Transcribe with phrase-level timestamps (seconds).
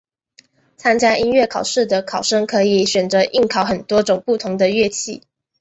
[0.77, 5.21] 参加音乐考试的考生可以选择应考很多种不同的乐器。